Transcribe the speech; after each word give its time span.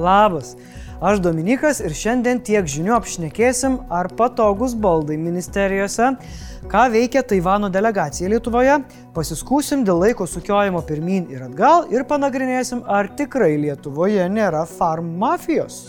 Labas. 0.00 0.56
Aš 1.00 1.22
Dominikas 1.24 1.78
ir 1.80 1.94
šiandien 1.96 2.42
tiek 2.44 2.66
žinių 2.68 2.92
apšnekėsim, 2.98 3.78
ar 3.88 4.10
patogus 4.18 4.74
baldai 4.76 5.16
ministerijose, 5.16 6.10
ką 6.68 6.82
veikia 6.92 7.22
Taivano 7.24 7.70
delegacija 7.72 8.28
Lietuvoje, 8.28 8.76
pasiskūsim 9.16 9.86
dėl 9.88 10.04
laiko 10.04 10.28
sukiojimo 10.28 10.84
pirmin 10.84 11.30
ir 11.32 11.46
atgal 11.48 11.88
ir 11.88 12.04
panagrinėsim, 12.04 12.84
ar 12.84 13.08
tikrai 13.16 13.54
Lietuvoje 13.64 14.28
nėra 14.28 14.66
farm 14.68 15.14
mafijos. 15.24 15.80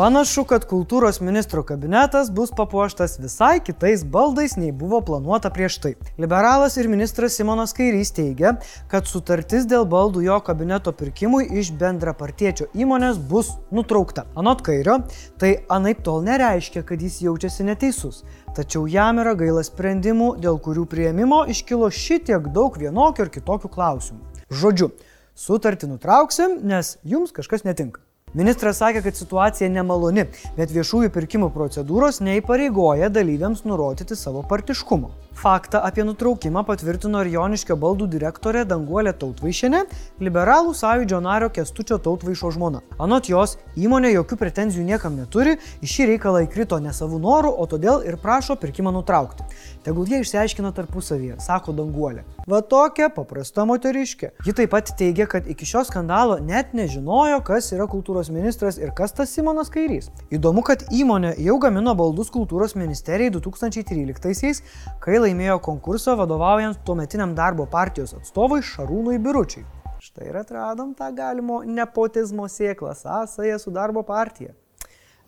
Panašu, 0.00 0.46
kad 0.48 0.62
kultūros 0.64 1.18
ministro 1.20 1.60
kabinetas 1.68 2.30
bus 2.32 2.48
papuoštas 2.56 3.18
visai 3.20 3.58
kitais 3.60 4.00
baldais, 4.14 4.54
nei 4.56 4.70
buvo 4.72 5.02
planuota 5.04 5.50
prieš 5.52 5.76
tai. 5.84 5.92
Liberalas 6.16 6.78
ir 6.80 6.88
ministras 6.88 7.36
Simonas 7.36 7.76
Kairys 7.76 8.14
teigia, 8.16 8.54
kad 8.88 9.10
sutartis 9.10 9.68
dėl 9.68 9.84
baldų 9.84 10.24
jo 10.24 10.40
kabineto 10.46 10.96
pirkimui 10.96 11.50
iš 11.60 11.74
bendrapartiečio 11.76 12.70
įmonės 12.72 13.20
bus 13.28 13.52
nutraukta. 13.68 14.24
Anot 14.40 14.64
Kairio, 14.64 15.02
tai 15.36 15.52
anaip 15.68 16.00
tol 16.08 16.24
nereiškia, 16.24 16.80
kad 16.88 17.04
jis 17.04 17.20
jaučiasi 17.26 17.68
neteisus. 17.68 18.24
Tačiau 18.56 18.88
jam 18.88 19.20
yra 19.20 19.36
gaila 19.36 19.68
sprendimų, 19.68 20.38
dėl 20.40 20.62
kurių 20.64 20.88
prieimimo 20.88 21.44
iškilo 21.52 21.92
šitiek 21.92 22.48
daug 22.56 22.80
vienokių 22.80 23.28
ir 23.28 23.36
kitokių 23.36 23.76
klausimų. 23.76 24.46
Žodžiu, 24.48 24.94
sutartį 25.36 25.92
nutrauksim, 25.92 26.62
nes 26.64 26.96
jums 27.04 27.36
kažkas 27.36 27.68
netinka. 27.68 28.00
Ministras 28.30 28.78
sakė, 28.78 29.00
kad 29.02 29.16
situacija 29.18 29.66
nemaloni, 29.74 30.22
bet 30.54 30.70
viešųjų 30.70 31.10
pirkimų 31.10 31.48
procedūros 31.50 32.20
neįpareigoja 32.22 33.08
dalyviams 33.10 33.64
nurodyti 33.66 34.14
savo 34.14 34.44
partiškumo. 34.46 35.10
Faktą 35.34 35.80
apie 35.82 36.04
nutraukimą 36.04 36.64
patvirtino 36.66 37.20
ir 37.22 37.30
Joniškio 37.32 37.76
baldų 37.80 38.08
direktorė 38.12 38.64
Danguolė 38.68 39.12
Tautvaišinė, 39.16 39.84
liberalų 40.20 40.74
sąjūdžio 40.76 41.20
nario 41.24 41.48
Kestučio 41.54 41.96
Tautvaišo 42.02 42.50
žmona. 42.56 42.82
Anot 43.00 43.30
jos, 43.30 43.54
įmonė 43.78 44.10
jokių 44.10 44.36
pretenzijų 44.40 44.84
niekam 44.88 45.16
neturi, 45.16 45.54
į 45.80 45.88
šį 45.92 46.08
reikalą 46.10 46.42
įkrito 46.44 46.80
ne 46.82 46.92
savų 46.92 47.20
norų, 47.22 47.52
o 47.56 47.66
todėl 47.70 48.02
ir 48.04 48.18
prašo 48.20 48.58
pirkimą 48.60 48.92
nutraukti. 48.98 49.46
Tegul 49.86 50.10
jie 50.10 50.20
išsiaiškina 50.20 50.74
tarpusavyje, 50.76 51.38
sako 51.40 51.72
Danguolė. 51.78 52.26
Va 52.50 52.60
tokia 52.60 53.08
paprasta 53.14 53.64
moteriškė. 53.70 54.32
Ji 54.44 54.56
taip 54.58 54.74
pat 54.74 54.92
teigia, 54.98 55.28
kad 55.30 55.46
iki 55.48 55.64
šio 55.64 55.86
skandalo 55.88 56.36
net 56.42 56.74
nežinojo, 56.76 57.38
kas 57.46 57.70
yra 57.72 57.86
kultūros 57.88 58.28
ministras 58.34 58.76
ir 58.82 58.92
kas 58.98 59.14
tas 59.16 59.32
Simonas 59.32 59.70
Kairys. 59.72 60.10
Įdomu, 60.34 60.66
kad 60.66 60.84
įmonė 60.92 61.36
jau 61.40 61.56
gamino 61.62 61.94
baldus 61.96 62.28
kultūros 62.34 62.76
ministerijai 62.76 63.32
2013-aisiais, 63.38 64.62
kai 65.00 65.19
laimėjo 65.24 65.58
konkursą 65.64 66.16
vadovaujant 66.18 66.80
tuometiniam 66.86 67.34
darbo 67.38 67.66
partijos 67.70 68.16
atstovui 68.16 68.62
Šarūnui 68.66 69.20
Biručiui. 69.22 69.66
Štai 70.00 70.30
ir 70.30 70.40
atradom 70.40 70.94
tą 70.96 71.10
galimo 71.12 71.60
nepotizmo 71.64 72.48
sėklą 72.48 72.94
sąsąją 72.96 73.58
su 73.60 73.72
darbo 73.74 74.02
partija. 74.02 74.54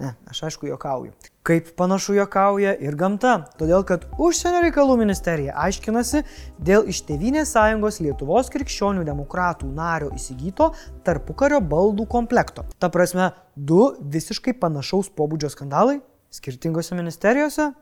Ne, 0.01 0.15
aš 0.27 0.41
aišku 0.49 0.67
jokauju. 0.67 1.13
Kaip 1.47 1.69
panašu 1.79 2.15
jokauja 2.17 2.73
ir 2.81 2.97
gamta, 2.99 3.35
todėl 3.59 3.85
kad 3.87 4.07
užsienio 4.19 4.63
reikalų 4.65 4.97
ministerija 4.99 5.55
aiškinasi 5.63 6.23
dėl 6.59 6.89
iš 6.91 7.03
Tevinės 7.07 7.53
sąjungos 7.55 8.01
Lietuvos 8.03 8.51
krikščionių 8.55 9.05
demokratų 9.07 9.69
nario 9.77 10.09
įsigyto 10.17 10.73
tarpukario 11.07 11.61
baldų 11.61 12.09
komplekto. 12.11 12.65
Ta 12.83 12.91
prasme, 12.95 13.31
du 13.55 13.93
visiškai 14.01 14.57
panašaus 14.63 15.13
pobūdžio 15.15 15.53
skandalai 15.53 16.01
skirtingose 16.33 16.97
ministerijose? 16.99 17.73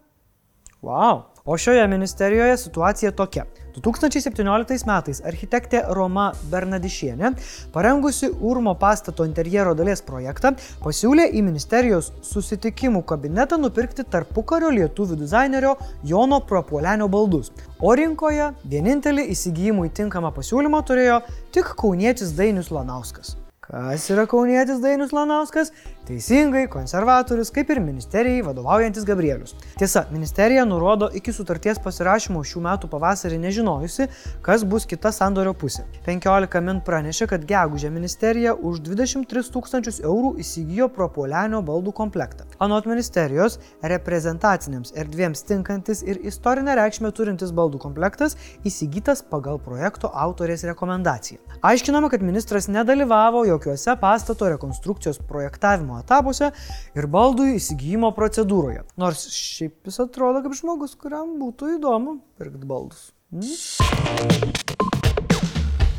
Wow. 0.83 1.30
O 1.45 1.57
šioje 1.59 1.89
ministerijoje 1.89 2.57
situacija 2.57 3.11
tokia. 3.11 3.45
2017 3.77 4.87
metais 4.87 5.21
architektė 5.25 5.83
Roma 5.95 6.31
Bernadišienė, 6.51 7.31
parengusi 7.73 8.29
Urmo 8.41 8.75
pastato 8.79 9.25
interjero 9.25 9.75
dalies 9.79 10.03
projektą, 10.05 10.53
pasiūlė 10.85 11.31
į 11.33 11.45
ministerijos 11.47 12.11
susitikimų 12.27 13.05
kabinetą 13.09 13.61
nupirkti 13.61 14.05
tarpukario 14.05 14.73
lietuvių 14.75 15.21
dizainerio 15.23 15.77
Jono 16.05 16.41
Prapuolenio 16.41 17.09
baldus. 17.09 17.53
O 17.81 17.95
rinkoje 17.97 18.50
vienintelį 18.65 19.31
įsigijimui 19.34 19.93
tinkamą 19.97 20.34
pasiūlymą 20.37 20.83
turėjo 20.84 21.23
tik 21.55 21.73
kaunietis 21.81 22.34
Dainius 22.37 22.75
Lanauskas. 22.75 23.39
Kas 23.70 24.08
yra 24.10 24.25
kaunietis 24.26 24.81
Dainius 24.82 25.12
Lanauskas? 25.14 25.69
Teisingai, 26.08 26.64
konservatorius, 26.66 27.53
kaip 27.54 27.69
ir 27.70 27.78
ministerijai 27.78 28.41
vadovaujantis 28.42 29.04
Gabrielius. 29.06 29.53
Tiesa, 29.78 30.08
ministerija 30.10 30.64
nurodo 30.66 31.06
iki 31.14 31.31
sutarties 31.31 31.78
pasirašymo 31.84 32.42
šių 32.50 32.62
metų 32.64 32.91
pavasarį 32.91 33.38
nežinojusi, 33.44 34.08
kas 34.42 34.64
bus 34.66 34.88
kita 34.91 35.12
sandorio 35.14 35.53
pusė. 35.54 35.84
15 36.08 36.64
min 36.66 36.81
pranešė, 36.82 37.28
kad 37.31 37.44
gegužė 37.47 37.92
ministerija 37.94 38.56
už 38.56 38.81
23 38.88 39.53
tūkstančius 39.54 40.00
eurų 40.02 40.32
įsigijo 40.42 40.91
Propolenio 40.91 41.62
baldų 41.62 41.94
komplektą. 41.94 42.48
Anot 42.58 42.91
ministerijos, 42.91 43.60
reprezentacinėms 43.87 44.97
erdvėms 44.98 45.44
tinkantis 45.47 46.02
ir 46.02 46.19
istorinę 46.26 46.75
reikšmę 46.81 47.12
turintis 47.14 47.54
baldų 47.54 47.78
komplektas 47.87 48.34
įsigytas 48.66 49.22
pagal 49.22 49.62
projekto 49.62 50.10
autorės 50.10 50.66
rekomendaciją. 50.66 51.38
Aiškinama, 51.62 52.10
kad 52.10 52.26
ministras 52.26 52.66
nedalyvavo 52.66 53.47
jokiuose 53.60 53.97
pastato 54.00 54.48
rekonstrukcijos 54.48 55.19
projektavimo 55.28 55.98
etapuose 56.00 56.50
ir 56.97 57.06
baldų 57.06 57.50
įsigijimo 57.59 58.12
procedūroje. 58.16 58.87
Nors 58.97 59.26
šiaip 59.34 59.91
jis 59.91 60.00
atrodo 60.00 60.41
kaip 60.44 60.56
žmogus, 60.56 60.97
kuriam 60.97 61.37
būtų 61.41 61.76
įdomu 61.76 62.20
pirkti 62.41 62.66
baldus. 62.66 63.10
Hmm? 63.31 63.44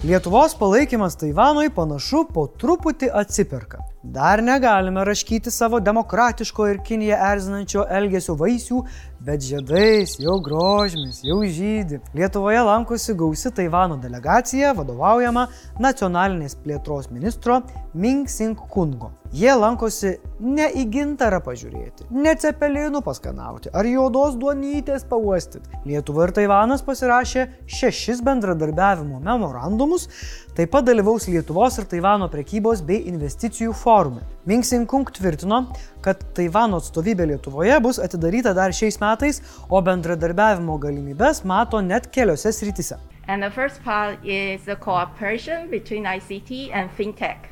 Lietuvos 0.02 0.58
palaikymas 0.58 1.20
Taivanui 1.22 1.70
panašu 1.70 2.26
po 2.34 2.48
truputį 2.50 3.12
atsiperka. 3.14 3.91
Dar 4.04 4.42
negalime 4.42 5.06
raškyti 5.06 5.52
savo 5.52 5.80
demokratiško 5.80 6.68
ir 6.68 6.80
Kiniją 6.84 7.18
erzinančio 7.22 7.84
elgesio 7.98 8.34
vaisių, 8.40 8.80
bet 9.22 9.46
žiedais 9.46 10.16
jau 10.18 10.40
grožmis, 10.42 11.22
jau 11.22 11.38
žydi. 11.46 12.02
Lietuvoje 12.18 12.64
lankosi 12.66 13.14
gausi 13.14 13.54
Taivano 13.54 14.00
delegacija, 14.02 14.74
vadovaujama 14.74 15.46
nacionalinės 15.80 16.58
plėtros 16.64 17.12
ministro 17.14 17.62
Ming 17.94 18.30
Sing 18.30 18.58
Kungo. 18.74 19.12
Jie 19.32 19.54
lankosi 19.56 20.18
ne 20.44 20.66
į 20.76 20.82
gintarą 20.92 21.38
pažiūrėti, 21.46 22.10
ne 22.12 22.34
cepelinų 22.36 23.00
paskanauti 23.06 23.70
ar 23.72 23.88
juodos 23.88 24.34
duonytės 24.36 25.06
pauostyti. 25.08 25.70
Lietuva 25.88 26.26
ir 26.26 26.34
Taivanas 26.36 26.84
pasirašė 26.84 27.46
šešis 27.64 28.20
bendradarbiavimo 28.28 29.22
memorandumus, 29.24 30.10
taip 30.58 30.74
pat 30.74 30.90
dalyvaus 30.90 31.30
Lietuvos 31.32 31.80
ir 31.80 31.88
Taivano 31.94 32.28
prekybos 32.34 32.84
bei 32.84 33.06
investicijų 33.08 33.72
forume. 33.92 34.22
Ming 34.46 34.64
Sing 34.64 34.88
Kung 34.88 35.06
tvirtino, 35.06 35.66
kad 36.06 36.22
Taivano 36.36 36.80
atstovybė 36.82 37.28
Lietuvoje 37.34 37.76
bus 37.84 38.00
atidaryta 38.02 38.54
dar 38.58 38.74
šiais 38.74 38.98
metais, 39.04 39.42
o 39.70 39.82
bendradarbiavimo 39.88 40.78
galimybės 40.86 41.44
mato 41.52 41.82
net 41.84 42.08
keliose 42.16 42.54
srityse. 42.56 42.98
And 43.28 43.44
the 43.44 43.52
first 43.52 43.84
part 43.84 44.24
is 44.26 44.64
the 44.66 44.76
cooperation 44.76 45.70
between 45.70 46.08
ICT 46.08 46.72
and 46.74 46.90
fintech. 46.98 47.52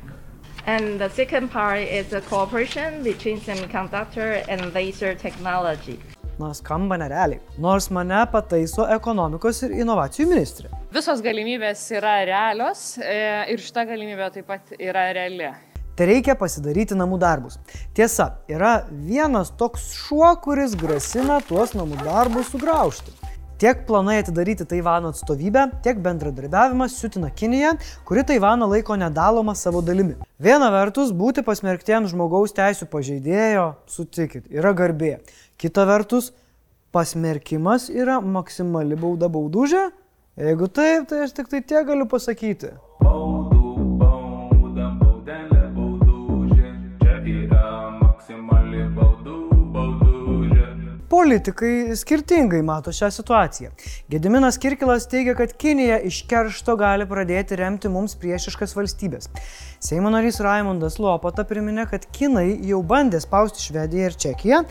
And 0.66 1.00
the 1.00 1.08
second 1.10 1.52
part 1.52 1.84
is 2.00 2.08
the 2.08 2.22
cooperation 2.32 3.02
between 3.04 3.40
semiconductor 3.40 4.44
and 4.48 4.74
laser 4.74 5.14
technology. 5.14 5.98
Na, 6.40 6.52
skamba 6.56 6.96
nerealiai. 7.00 7.40
Nors 7.58 7.90
mane 7.92 8.24
pataiso 8.32 8.88
ekonomikos 8.96 9.62
ir 9.68 9.76
inovacijų 9.84 10.28
ministrė. 10.32 10.72
Visos 10.92 11.20
galimybės 11.24 11.84
yra 12.00 12.22
realios 12.28 12.94
e, 12.98 13.18
ir 13.52 13.60
šita 13.60 13.84
galimybė 13.92 14.30
taip 14.38 14.48
pat 14.48 14.72
yra 14.80 15.10
reali. 15.16 15.52
Tai 16.00 16.06
reikia 16.08 16.32
pasidaryti 16.32 16.96
namų 16.96 17.18
darbus. 17.20 17.58
Tiesa, 17.92 18.38
yra 18.48 18.86
vienas 18.88 19.50
toks 19.60 19.90
šuo, 19.92 20.30
kuris 20.40 20.72
grasina 20.80 21.42
tuos 21.44 21.74
namų 21.76 21.98
darbus 22.00 22.48
sugraužti. 22.54 23.12
Tiek 23.60 23.82
planai 23.84 24.14
atidaryti 24.22 24.64
Taivano 24.64 25.10
atstovybę, 25.12 25.66
tiek 25.84 26.00
bendradarbiavimas 26.00 26.96
siutina 26.96 27.28
Kinija, 27.28 27.74
kuri 28.08 28.24
Taivaną 28.24 28.70
laiko 28.72 28.96
nedaloma 28.96 29.52
savo 29.52 29.84
dalimi. 29.84 30.16
Viena 30.40 30.72
vertus, 30.72 31.12
būti 31.12 31.44
pasmerktiems 31.44 32.14
žmogaus 32.16 32.56
teisų 32.56 32.88
pažeidėjo, 32.88 33.68
sutikit, 33.84 34.48
yra 34.48 34.72
garbė. 34.72 35.18
Kita 35.60 35.84
vertus, 35.84 36.32
pasmerkimas 36.96 37.90
yra 37.92 38.22
maksimali 38.24 38.96
bauda 38.96 39.28
baudužė. 39.28 39.90
Jeigu 40.40 40.72
taip, 40.72 41.10
tai 41.12 41.26
aš 41.26 41.36
tik 41.36 41.52
tai 41.52 41.60
tiek 41.60 41.84
galiu 41.84 42.08
pasakyti. 42.08 42.78
Politikai 51.20 51.96
skirtingai 52.00 52.62
mato 52.64 52.92
šią 52.96 53.10
situaciją. 53.12 53.70
Gediminas 54.08 54.56
Kirkilas 54.58 55.04
teigia, 55.08 55.34
kad 55.36 55.52
Kinija 55.52 55.98
iš 56.08 56.22
keršto 56.30 56.78
gali 56.80 57.04
pradėti 57.04 57.58
remti 57.60 57.90
mums 57.92 58.14
priešiškas 58.22 58.72
valstybės. 58.78 59.28
Seimo 59.84 60.08
narys 60.14 60.40
Raimondas 60.40 60.96
Lopata 60.96 61.44
priminė, 61.44 61.84
kad 61.90 62.06
Kinai 62.16 62.54
jau 62.64 62.80
bandė 62.80 63.20
spausti 63.20 63.60
Švediją 63.66 64.08
ir 64.08 64.16
Čekiją, 64.24 64.62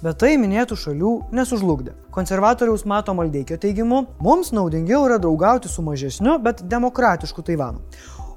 bet 0.00 0.22
tai 0.24 0.38
minėtų 0.40 0.80
šalių 0.80 1.12
nesužlugdė. 1.36 1.92
Konservatoriaus 2.16 2.86
Mato 2.88 3.12
Maldeikio 3.12 3.60
teigimu, 3.60 4.06
mums 4.24 4.54
naudingiau 4.56 5.04
yra 5.10 5.20
draugauti 5.20 5.68
su 5.68 5.84
mažesniu, 5.84 6.38
bet 6.40 6.64
demokratišku 6.72 7.44
Taivanu. 7.44 7.84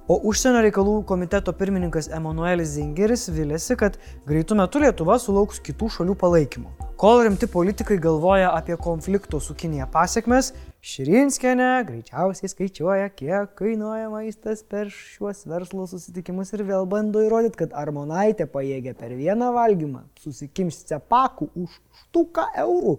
O 0.09 0.17
užsienio 0.27 0.63
reikalų 0.65 0.95
komiteto 1.07 1.53
pirmininkas 1.53 2.09
Emanuelis 2.09 2.73
Zingeris 2.73 3.27
vilėsi, 3.29 3.77
kad 3.77 3.99
greitų 4.27 4.57
metų 4.57 4.81
Lietuva 4.85 5.19
sulauks 5.21 5.61
kitų 5.61 5.91
šalių 5.97 6.15
palaikymo. 6.17 6.73
Kol 7.01 7.23
rimti 7.25 7.47
politikai 7.49 7.99
galvoja 8.01 8.51
apie 8.53 8.75
konflikto 8.81 9.39
su 9.41 9.55
Kinėje 9.57 9.87
pasiekmes, 9.93 10.51
Širinskienė 10.81 11.69
greičiausiai 11.85 12.49
skaičiuoja, 12.49 13.11
kiek 13.13 13.51
kainuoja 13.59 14.07
maistas 14.09 14.63
per 14.65 14.89
šiuos 14.89 15.45
verslo 15.45 15.85
susitikimus 15.89 16.49
ir 16.57 16.65
vėl 16.65 16.89
bando 16.89 17.21
įrodyti, 17.21 17.59
kad 17.61 17.75
Armonaitė 17.77 18.49
pajėgia 18.49 18.97
per 18.97 19.13
vieną 19.13 19.51
valgymą 19.53 20.07
susikimšti 20.23 20.95
cepakų 20.95 21.51
už 21.61 21.77
štuką 22.01 22.49
eurų. 22.65 22.97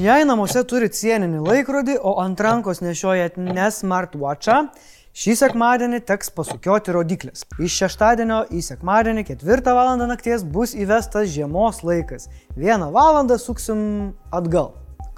Jei 0.00 0.24
namuose 0.24 0.62
turit 0.64 0.94
sieninį 0.96 1.42
laikrodį, 1.44 1.98
o 2.00 2.14
ant 2.22 2.40
rankos 2.40 2.78
nešiojat 2.80 3.34
ne 3.36 3.66
smartwatchą, 3.68 4.62
Šį 5.20 5.32
sekmadienį 5.40 5.98
teks 6.06 6.30
pasukioti 6.30 6.92
rodiklės. 6.94 7.42
Iš 7.58 7.80
šeštadienio 7.82 8.44
į 8.54 8.60
sekmadienį 8.62 9.24
4 9.26 9.74
val. 9.74 9.90
nakties 9.98 10.44
bus 10.46 10.70
įvestas 10.72 11.26
žiemos 11.34 11.82
laikas. 11.82 12.28
1 12.56 12.86
val. 12.94 13.18
suksim 13.36 14.14
atgal. 14.30 14.70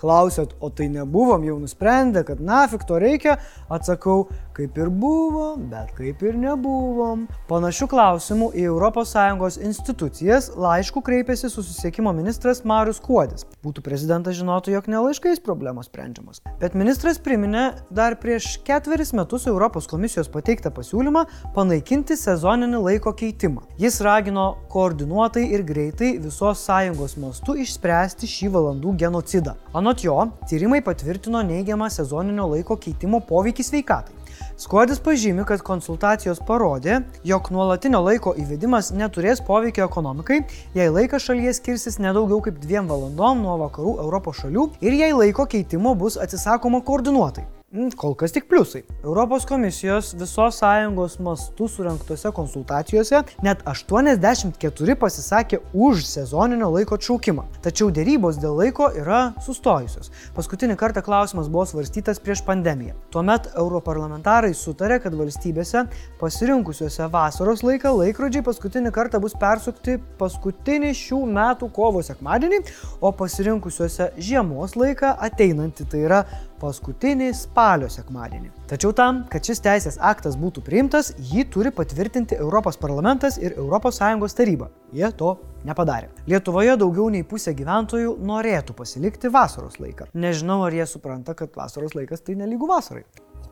Klausėt, 0.03 0.57
o 0.59 0.67
tai 0.75 0.89
nebuvom 0.91 1.45
jau 1.47 1.61
nusprendę, 1.63 2.25
kad 2.27 2.41
nafik 2.43 2.83
to 2.89 2.99
reikia? 2.99 3.37
Atsakau, 3.71 4.27
kaip 4.57 4.79
ir 4.81 4.91
buvo, 4.91 5.53
bet 5.71 5.93
kaip 5.95 6.25
ir 6.27 6.35
nebuvom. 6.43 7.29
Panašių 7.47 7.87
klausimų 7.93 8.49
į 8.59 8.67
ES 8.73 9.59
institucijas 9.63 10.51
laišku 10.59 11.03
kreipėsi 11.07 11.51
susisiekimo 11.53 12.13
ministras 12.17 12.65
Marius 12.67 12.99
Kuodis. 13.01 13.47
Būtų 13.63 13.85
prezidentas 13.87 14.37
žinotų, 14.41 14.75
jog 14.75 14.89
nelaiškais 14.91 15.39
problemos 15.45 15.87
sprendžiamos. 15.87 16.43
Bet 16.59 16.75
ministras 16.75 17.21
priminė 17.23 17.69
dar 17.91 18.17
prieš 18.19 18.57
ketveris 18.67 19.15
metus 19.15 19.47
Europos 19.47 19.87
komisijos 19.87 20.31
pateiktą 20.33 20.73
pasiūlymą 20.75 21.25
panaikinti 21.55 22.19
sezoninį 22.19 22.83
laiko 22.89 23.15
keitimą. 23.15 23.63
Jis 23.79 24.01
ragino 24.03 24.49
koordinuotai 24.73 25.47
ir 25.55 25.63
greitai 25.69 26.17
visos 26.19 26.67
sąjungos 26.67 27.17
mastu 27.23 27.55
išspręsti 27.63 28.27
šį 28.27 28.53
valandų 28.57 28.97
genocidą. 29.05 29.57
Anot 29.79 29.92
Anot 29.93 30.05
jo, 30.05 30.29
tyrimai 30.49 30.79
patvirtino 30.81 31.43
neigiamą 31.45 31.91
sezoninio 31.93 32.47
laiko 32.49 32.79
keitimo 32.81 33.19
poveikį 33.29 33.67
sveikatai. 33.67 34.15
Skuodis 34.63 35.03
pažymi, 35.05 35.45
kad 35.45 35.61
konsultacijos 35.67 36.41
parodė, 36.49 37.03
jog 37.29 37.53
nuolatinio 37.53 38.01
laiko 38.01 38.33
įvedimas 38.41 38.89
neturės 38.97 39.45
poveikio 39.45 39.85
ekonomikai, 39.85 40.47
jei 40.73 40.89
laikas 40.89 41.29
šalyje 41.29 41.59
skirsis 41.61 42.01
nedaugiau 42.01 42.41
kaip 42.49 42.63
dviem 42.65 42.89
valandom 42.89 43.45
nuo 43.45 43.61
vakarų 43.67 43.99
Europos 44.07 44.41
šalių 44.41 44.71
ir 44.81 44.97
jei 44.97 45.13
laiko 45.13 45.45
keitimo 45.45 45.93
bus 45.93 46.17
atsisakoma 46.17 46.81
koordinuotai. 46.89 47.45
Mm, 47.73 47.89
kol 47.97 48.13
kas 48.13 48.35
tik 48.35 48.51
pliusai. 48.51 48.83
Europos 49.01 49.47
komisijos 49.49 50.11
visos 50.21 50.59
sąjungos 50.61 51.15
mastų 51.25 51.71
surinktose 51.73 52.29
konsultacijose 52.37 53.23
net 53.41 53.63
84 53.65 54.97
pasisakė 55.01 55.63
už 55.73 56.03
sezoninio 56.05 56.69
laiko 56.75 56.99
atšaukimą. 57.01 57.47
Tačiau 57.65 57.89
dėrybos 57.97 58.37
dėl 58.43 58.59
laiko 58.61 58.91
yra 58.93 59.23
sustojusios. 59.47 60.13
Paskutinį 60.37 60.77
kartą 60.83 61.01
klausimas 61.07 61.49
buvo 61.49 61.65
svarstytas 61.71 62.21
prieš 62.21 62.43
pandemiją. 62.45 62.93
Tuomet 63.09 63.49
europarlamentarai 63.57 64.53
sutarė, 64.53 65.01
kad 65.01 65.17
valstybėse 65.17 65.87
pasirinkusiuose 66.21 67.09
vasaros 67.17 67.65
laiką 67.65 67.95
laikrodžiai 68.03 68.45
paskutinį 68.45 68.93
kartą 68.93 69.23
bus 69.25 69.33
persukti 69.33 69.97
paskutinį 70.21 70.93
šių 71.01 71.23
metų 71.41 71.73
kovo 71.73 72.05
sekmadienį, 72.05 72.61
o 73.01 73.17
pasirinkusiuose 73.17 74.13
žiemos 74.21 74.77
laiką 74.77 75.17
ateinantį, 75.31 75.89
tai 75.89 76.05
yra 76.05 76.23
paskutinį 76.63 77.33
spalio 77.37 77.89
sekmadienį. 77.91 78.53
Tačiau 78.71 78.95
tam, 78.97 79.25
kad 79.31 79.45
šis 79.45 79.63
teisės 79.65 79.99
aktas 80.01 80.39
būtų 80.39 80.63
priimtas, 80.65 81.13
jį 81.33 81.45
turi 81.53 81.73
patvirtinti 81.75 82.39
Europos 82.39 82.79
parlamentas 82.81 83.39
ir 83.43 83.57
ES 83.59 84.39
taryba. 84.39 84.71
Jie 84.93 85.11
to 85.19 85.35
nepadarė. 85.67 86.13
Lietuvoje 86.31 86.77
daugiau 86.79 87.09
nei 87.11 87.27
pusė 87.27 87.55
gyventojų 87.59 88.17
norėtų 88.23 88.77
pasilikti 88.79 89.33
vasaros 89.33 89.81
laiką. 89.83 90.09
Nežinau, 90.15 90.63
ar 90.67 90.73
jie 90.73 90.87
supranta, 90.87 91.35
kad 91.35 91.55
vasaros 91.57 91.97
laikas 91.99 92.23
tai 92.23 92.39
nelygų 92.39 92.71
vasarai. 92.71 93.05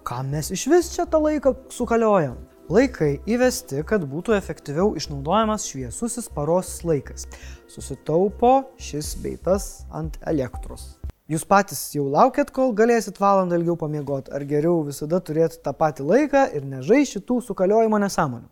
Kam 0.07 0.31
mes 0.33 0.51
iš 0.55 0.67
vis 0.71 0.95
čia 0.95 1.05
tą 1.11 1.21
laiką 1.21 1.55
sukaliojam? 1.75 2.39
Laikai 2.71 3.17
įvesti, 3.27 3.81
kad 3.83 4.05
būtų 4.07 4.37
efektyviau 4.37 4.93
išnaudojamas 4.95 5.67
šviesusis 5.67 6.31
paros 6.31 6.77
laikas. 6.87 7.27
Susitaupo 7.67 8.53
šis 8.79 9.17
beitas 9.25 9.71
ant 9.91 10.21
elektros. 10.31 11.00
Jūs 11.31 11.45
patys 11.47 11.79
jau 11.95 12.09
laukiat, 12.11 12.49
kol 12.51 12.73
galėsit 12.75 13.21
valandą 13.23 13.55
ilgiau 13.61 13.77
pamiegoti, 13.79 14.33
ar 14.35 14.43
geriau 14.51 14.81
visada 14.83 15.21
turėti 15.23 15.61
tą 15.63 15.71
patį 15.79 16.03
laiką 16.09 16.41
ir 16.59 16.65
nežai 16.67 17.05
šitų 17.07 17.37
sukaliojimo 17.47 18.01
nesąmonių? 18.03 18.49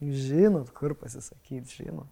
Žinot, 0.00 0.70
kur 0.72 0.94
pasisakyti, 0.96 1.82
žinot. 1.82 2.08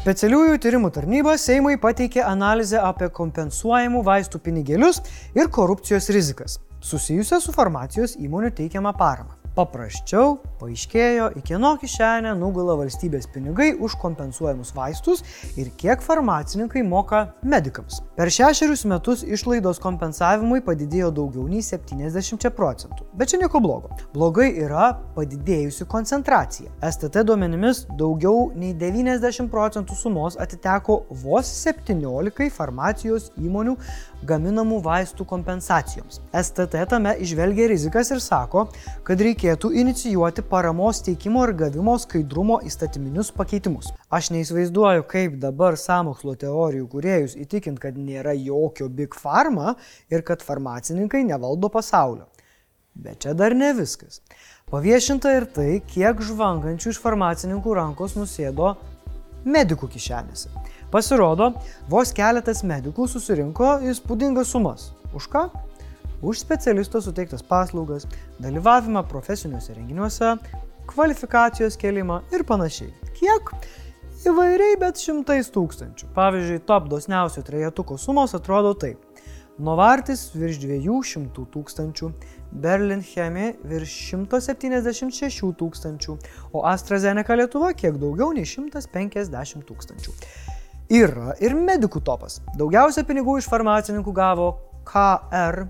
Specialiųjų 0.00 0.56
tyrimų 0.64 0.92
tarnyba 0.96 1.36
Seimui 1.36 1.76
pateikė 1.82 2.24
analizę 2.24 2.80
apie 2.80 3.10
kompensuojamų 3.12 4.00
vaistų 4.06 4.40
pinigėlius 4.40 5.02
ir 5.36 5.52
korupcijos 5.52 6.08
rizikas, 6.16 6.56
susijusią 6.80 7.42
su 7.44 7.52
farmacijos 7.52 8.16
įmonių 8.16 8.54
teikiamą 8.62 8.96
paramą. 8.96 9.39
Paprasčiau 9.60 10.38
paaiškėjo, 10.56 11.26
į 11.36 11.40
kieno 11.44 11.74
kišenę 11.80 12.30
nugula 12.38 12.78
valstybės 12.78 13.26
pinigai 13.28 13.74
už 13.76 13.92
kompensuojamus 14.00 14.70
vaistus 14.72 15.20
ir 15.60 15.68
kiek 15.80 16.00
farmacininkai 16.00 16.80
moka 16.86 17.26
medikams. 17.44 17.98
Per 18.16 18.32
šešerius 18.32 18.86
metus 18.88 19.24
išlaidos 19.24 19.80
kompensavimui 19.84 20.62
padidėjo 20.64 21.10
daugiau 21.18 21.44
nei 21.50 21.60
70 21.64 22.48
procentų. 22.56 23.04
Bet 23.20 23.32
čia 23.32 23.42
nieko 23.42 23.60
blogo. 23.60 23.92
Blogai 24.14 24.48
yra 24.64 24.94
padidėjusi 25.16 25.84
koncentracija. 25.92 26.72
STT 26.80 27.26
duomenimis 27.28 27.82
daugiau 28.00 28.48
nei 28.56 28.72
90 28.72 29.52
procentų 29.52 29.98
sumos 29.98 30.40
atiteko 30.40 31.02
vos 31.26 31.52
17 31.66 32.48
farmacijos 32.56 33.28
įmonių 33.36 33.76
gaminamų 34.26 34.80
vaistų 34.84 35.24
kompensacijoms. 35.28 36.20
STT 36.36 36.82
tame 36.90 37.14
išvelgia 37.24 37.68
rizikas 37.70 38.10
ir 38.14 38.20
sako, 38.22 38.66
kad 39.06 39.22
reikėtų 39.24 39.72
inicijuoti 39.82 40.44
paramos 40.50 41.02
teikimo 41.06 41.46
ir 41.46 41.54
gavimo 41.64 41.96
skaidrumo 42.00 42.60
įstatyminius 42.66 43.32
pakeitimus. 43.36 43.90
Aš 44.12 44.32
neįsivaizduoju, 44.34 45.06
kaip 45.10 45.38
dabar 45.42 45.78
samokslo 45.80 46.36
teorijų 46.40 46.88
kuriejus 46.92 47.38
įtikint, 47.40 47.80
kad 47.82 47.96
nėra 47.98 48.36
jokio 48.36 48.90
big 48.92 49.16
pharma 49.16 49.76
ir 50.12 50.26
kad 50.26 50.44
farmacininkai 50.44 51.24
nevaldo 51.28 51.72
pasaulio. 51.72 52.28
Bet 52.94 53.22
čia 53.24 53.34
dar 53.38 53.54
ne 53.56 53.72
viskas. 53.76 54.20
Paviešinta 54.70 55.32
ir 55.34 55.46
tai, 55.50 55.70
kiek 55.86 56.20
žvangančių 56.22 56.92
iš 56.92 56.98
farmacininkų 57.02 57.74
rankos 57.78 58.16
nusėdo 58.18 58.74
medikų 59.44 59.88
kišenėse. 59.94 60.50
Pasirodo, 60.90 61.52
vos 61.86 62.10
keletas 62.10 62.64
medikų 62.66 63.04
susirinko 63.06 63.76
įspūdingas 63.92 64.48
sumas. 64.50 64.88
Už 65.14 65.28
ką? 65.30 65.44
Už 66.18 66.40
specialisto 66.42 66.98
suteiktas 67.00 67.44
paslaugas, 67.46 68.08
dalyvavimą 68.42 69.04
profesiniuose 69.08 69.76
renginiuose, 69.76 70.34
kvalifikacijos 70.90 71.78
kelimą 71.78 72.20
ir 72.34 72.42
panašiai. 72.48 72.90
Kiek? 73.14 73.54
Įvairiai, 74.26 74.74
bet 74.82 74.98
šimtais 74.98 75.48
tūkstančių. 75.54 76.10
Pavyzdžiui, 76.18 76.60
top 76.66 76.90
dosniausių 76.90 77.46
trejetuko 77.46 77.94
sumos 77.96 78.34
atrodo 78.36 78.74
taip. 78.74 78.98
Novartis 79.62 80.26
virš 80.34 80.58
200 80.66 81.46
tūkstančių, 81.54 82.10
Berlin 82.50 83.04
Chemie 83.06 83.52
virš 83.62 83.94
176 84.10 85.54
tūkstančių, 85.60 86.16
o 86.50 86.64
AstraZeneca 86.66 87.38
Lietuva 87.38 87.70
kiek 87.78 88.00
daugiau 88.00 88.34
nei 88.34 88.48
150 88.48 89.68
tūkstančių. 89.70 90.16
Yra 90.90 91.36
ir 91.38 91.52
medikų 91.54 92.00
topas. 92.02 92.40
Daugiausia 92.58 93.04
pinigų 93.06 93.36
iš 93.38 93.46
farmacininkų 93.46 94.10
gavo 94.10 94.46
KR, 94.88 95.60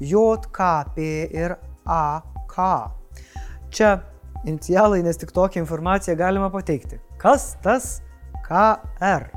JKP 0.00 1.08
ir 1.36 1.52
AK. 1.84 2.56
Čia 3.76 3.90
inicialai, 4.48 5.02
nes 5.04 5.20
tik 5.20 5.34
tokią 5.36 5.60
informaciją 5.66 6.16
galima 6.16 6.48
pateikti. 6.54 6.96
Kas 7.20 7.58
tas 7.60 7.98
KR? 8.48 9.28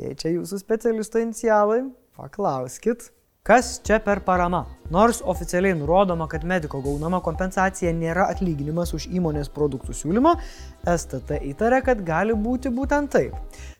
Jei 0.00 0.16
čia 0.16 0.32
jūsų 0.38 0.62
specialisto 0.62 1.20
inicialai, 1.20 1.82
paklauskit. 2.16 3.10
Kas 3.46 3.76
čia 3.86 4.00
per 4.02 4.24
parama? 4.26 4.64
Nors 4.90 5.20
oficialiai 5.22 5.76
nurodoma, 5.78 6.26
kad 6.26 6.42
mediko 6.48 6.80
gaunama 6.82 7.20
kompensacija 7.22 7.92
nėra 7.94 8.24
atlyginimas 8.32 8.90
už 8.96 9.06
įmonės 9.20 9.52
produktų 9.54 9.94
siūlymą, 9.94 10.32
STT 10.82 11.44
įtarė, 11.52 11.84
kad 11.86 12.02
gali 12.08 12.34
būti 12.34 12.72
būtent 12.74 13.12
taip. 13.14 13.36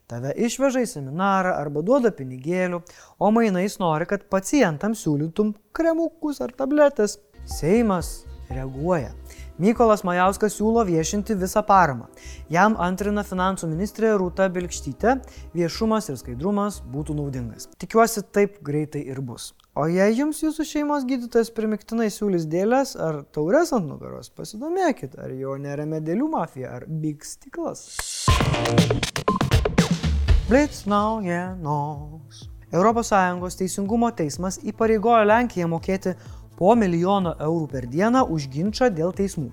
Tave 0.07 0.31
išveža 0.39 0.85
į 0.85 0.87
seminarą 0.87 1.57
arba 1.59 1.81
duoda 1.83 2.13
pinigėlių, 2.15 2.79
o 3.19 3.31
mainais 3.35 3.75
nori, 3.83 4.07
kad 4.07 4.29
pacientams 4.31 5.01
siūlytum 5.03 5.51
kremukus 5.75 6.39
ar 6.45 6.53
tabletės. 6.55 7.17
Seimas 7.47 8.21
reaguoja. 8.47 9.11
Mykolas 9.59 10.05
Majauskas 10.07 10.55
siūlo 10.55 10.85
viešinti 10.87 11.35
visą 11.41 11.65
paramą. 11.67 12.07
Jam 12.53 12.77
antrina 12.79 13.25
finansų 13.27 13.67
ministrė 13.73 14.13
Rūta 14.21 14.47
Bilkštytė, 14.53 15.17
viešumas 15.57 16.11
ir 16.13 16.21
skaidrumas 16.21 16.83
būtų 16.93 17.17
naudingas. 17.19 17.67
Tikiuosi, 17.81 18.23
taip 18.31 18.61
greitai 18.67 19.03
ir 19.11 19.19
bus. 19.27 19.55
O 19.75 19.89
jei 19.91 20.15
jums 20.15 20.39
jūsų 20.45 20.69
šeimos 20.71 21.09
gydytojas 21.09 21.51
primiktinai 21.57 22.13
siūlys 22.15 22.47
dėlės 22.53 22.95
ar 22.95 23.25
taures 23.35 23.75
ant 23.75 23.91
nugaros, 23.91 24.31
pasidomėkit, 24.31 25.19
ar 25.19 25.35
jo 25.35 25.59
neremia 25.59 25.99
dėlių 26.05 26.31
mafija 26.37 26.77
ar 26.79 26.87
big 26.87 27.27
stiklas. 27.27 27.89
Blitz 30.49 30.87
naujienos. 30.87 32.51
ES 32.71 33.57
teisingumo 33.59 34.13
teismas 34.15 34.61
įpareigojo 34.63 35.25
Lenkiją 35.27 35.67
mokėti 35.67 36.13
po 36.55 36.77
milijono 36.79 37.33
eurų 37.43 37.67
per 37.73 37.89
dieną 37.91 38.23
už 38.31 38.47
ginčą 38.55 38.93
dėl 38.95 39.11
teismų. 39.11 39.49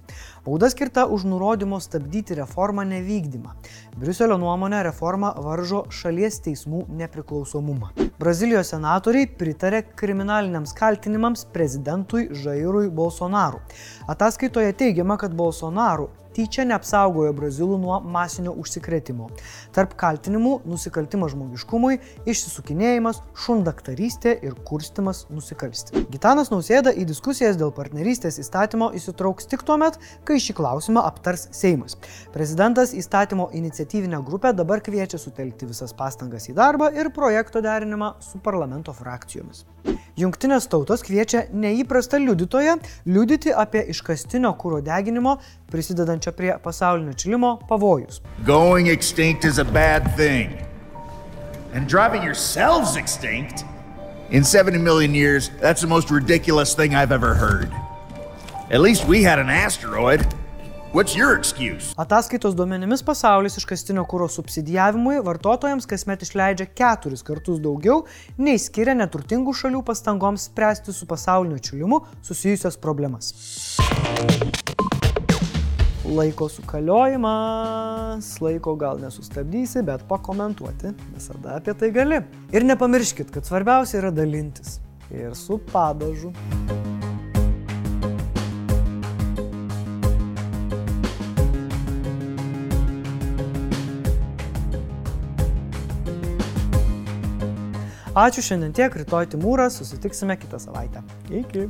Bauda 0.45 0.69
skirta 0.69 1.07
už 1.09 1.25
nurodymo 1.25 1.79
stabdyti 1.81 2.38
reformą 2.38 2.85
nevykdymą. 2.91 3.55
Briuselio 3.97 4.38
nuomonė 4.38 4.83
reforma 4.85 5.33
varžo 5.33 5.88
šalies 5.89 6.38
teismų 6.45 6.85
nepriklausomumą. 7.01 7.89
Brazilijos 8.21 8.69
senatoriai 8.75 9.31
pritarė 9.39 9.81
kriminaliniams 9.97 10.77
kaltinimams 10.77 11.47
prezidentui 11.57 12.27
Žairui 12.29 12.91
Bolsonaru. 12.93 13.65
Ataskaitoje 14.13 14.77
teigiama, 14.77 15.17
kad 15.17 15.33
Bolsonaru 15.33 16.12
tyčia 16.36 16.66
neapsaugojo 16.68 17.34
brazilų 17.38 17.78
nuo 17.82 18.00
masinio 18.02 18.54
užsikrėtimo. 18.60 19.30
Tarp 19.75 19.96
kaltinimų- 20.00 20.54
nusikaltimas 20.72 21.34
žmogiškumui, 21.36 22.00
išsisukinėjimas, 22.25 23.22
šundaktarystė 23.46 24.36
ir 24.44 24.56
kurstimas 24.68 25.25
nusikalsti. 25.30 26.06
Gitanas 26.13 26.50
Nausėda 26.54 26.94
į 26.94 27.06
diskusijas 27.10 27.58
dėl 27.58 27.72
partnerystės 27.72 28.40
įstatymo 28.44 28.92
įsitrauks 28.98 29.48
tik 29.48 29.63
tuo 29.63 29.78
met, 29.78 29.98
kai 30.25 30.36
šį 30.36 30.58
klausimą 30.60 31.06
aptars 31.06 31.48
Seimas. 31.52 31.98
Prezidentas 32.34 32.94
įstatymo 32.94 33.50
iniciatyvinę 33.54 34.24
grupę 34.25 34.54
dabar 34.54 34.82
kviečia 34.82 35.18
sutelkti 35.18 35.70
visas 35.70 35.94
pastangas 35.94 36.50
į 36.50 36.58
darbą 36.58 36.94
ir 36.94 37.12
projekto 37.13 37.62
derinimą 37.62 38.16
su 38.20 38.40
parlamento 38.40 38.94
frakcijomis. 38.94 39.66
Junktinės 40.13 40.68
tautos 40.70 41.02
kviečia 41.02 41.48
neįprastą 41.58 42.20
liudytoją 42.22 42.75
liudyti 43.10 43.50
apie 43.63 43.82
iškastinio 43.90 44.52
kūro 44.62 44.78
deginimo 44.86 45.40
prisidedančio 46.24 46.32
prie 46.32 46.58
pasaulinio 46.63 47.13
čilimo 47.13 47.60
pavojus. 47.68 48.22
Going 48.46 48.88
extinct 48.88 49.46
is 49.46 49.60
a 49.60 49.63
bad 49.63 50.15
thing. 50.15 50.50
And 51.74 51.88
driving 51.88 52.24
yourselves 52.24 52.96
extinct? 52.96 53.65
In 54.32 54.44
70 54.44 54.80
million 54.80 55.15
years, 55.15 55.50
that's 55.62 55.82
the 55.82 55.88
most 55.88 56.10
ridiculous 56.12 56.75
thing 56.75 56.96
I've 56.96 57.12
ever 57.12 57.34
heard. 57.34 57.70
At 58.72 58.82
least 58.82 59.08
we 59.08 59.24
had 59.24 59.39
an 59.39 59.50
asteroid. 59.50 60.22
What's 60.94 61.15
your 61.15 61.38
excuse? 61.38 61.94
Ataskaitos 61.98 62.53
duomenimis 62.53 63.01
pasaulis 63.03 63.58
iškastinio 63.58 64.03
kūro 64.06 64.27
subsidijavimui 64.30 65.24
vartotojams 65.25 65.88
kasmet 65.89 66.22
išleidžia 66.22 66.68
keturis 66.70 67.25
kartus 67.25 67.58
daugiau, 67.60 68.06
nei 68.38 68.62
skiria 68.62 68.94
neturtingų 68.94 69.56
šalių 69.58 69.82
pastangoms 69.86 70.46
spręsti 70.51 70.94
su 70.94 71.10
pasaulinio 71.10 71.58
čilimu 71.58 72.03
susijusios 72.22 72.77
problemas. 72.77 73.34
Laiko 76.03 76.50
sukaliojimas, 76.51 78.27
laiko 78.43 78.75
gal 78.75 79.00
nesustabdysi, 79.00 79.86
bet 79.88 80.03
pakomentuoti 80.10 80.91
visada 81.13 81.55
apie 81.55 81.74
tai 81.79 81.91
gali. 81.95 82.19
Ir 82.51 82.67
nepamirškit, 82.67 83.31
kad 83.31 83.48
svarbiausia 83.48 84.01
yra 84.01 84.12
dalintis. 84.12 84.81
Ir 85.13 85.31
su 85.36 85.62
padažu. 85.72 86.33
Ačiū 98.13 98.43
šiandien 98.45 98.75
tiek, 98.77 98.93
rytoj 98.93 99.31
Timūras, 99.31 99.79
susitiksime 99.79 100.36
kitą 100.38 100.60
savaitę. 100.62 101.01
Iki. 101.31 101.69